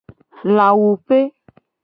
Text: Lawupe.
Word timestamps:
Lawupe. 0.55 1.19